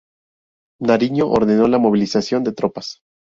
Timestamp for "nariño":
0.81-1.27